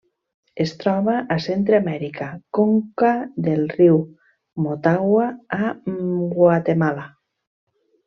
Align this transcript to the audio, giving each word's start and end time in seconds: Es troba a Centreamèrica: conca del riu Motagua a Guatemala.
Es 0.63 0.71
troba 0.83 1.17
a 1.35 1.37
Centreamèrica: 1.47 2.31
conca 2.59 3.13
del 3.49 3.63
riu 3.77 4.03
Motagua 4.67 5.31
a 5.63 5.73
Guatemala. 6.37 7.11